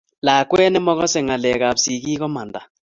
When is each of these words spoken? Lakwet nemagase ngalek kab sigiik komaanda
Lakwet 0.25 0.69
nemagase 0.71 1.19
ngalek 1.23 1.57
kab 1.61 1.77
sigiik 1.83 2.19
komaanda 2.21 2.61